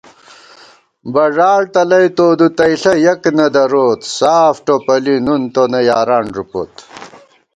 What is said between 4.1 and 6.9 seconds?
ساف ٹوپَلی نُن تونہ یاران ݫُپوت